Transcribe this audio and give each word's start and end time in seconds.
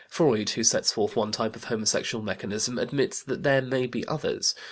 Freud, 0.09 0.49
who 0.49 0.63
sets 0.63 0.91
forth 0.91 1.15
one 1.15 1.31
type 1.31 1.55
of 1.55 1.65
homosexual 1.65 2.23
mechanism, 2.23 2.79
admits 2.79 3.21
that 3.21 3.43
there 3.43 3.61
may 3.61 3.85
be 3.85 4.03
others. 4.07 4.55